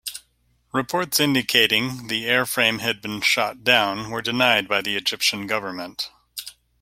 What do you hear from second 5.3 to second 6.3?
government.